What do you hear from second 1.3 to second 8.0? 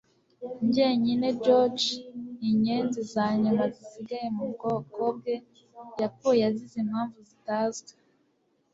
George inyenzi zanyuma zisigaye mubwoko bwe yapfuye azize impamvu zitazwi